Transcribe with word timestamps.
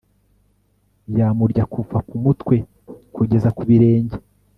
yamurya 1.17 1.63
kuva 1.73 1.97
ku 2.07 2.15
mutwe 2.23 2.55
kugeza 3.15 3.49
ku 3.57 3.61
birenge 3.69 4.17